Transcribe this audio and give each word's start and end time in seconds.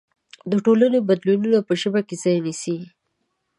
د 0.51 0.53
ټولنې 0.65 0.99
بدلونونه 1.09 1.59
په 1.67 1.73
ژبه 1.81 2.01
کې 2.07 2.15
ځای 2.23 2.37
نيسي. 2.45 2.77